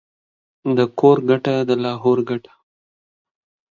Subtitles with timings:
[0.77, 2.53] د کور گټه، دلاهور گټه.